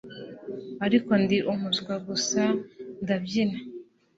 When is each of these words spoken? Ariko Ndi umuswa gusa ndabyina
Ariko 0.85 1.11
Ndi 1.23 1.37
umuswa 1.51 1.93
gusa 2.07 2.41
ndabyina 3.01 3.57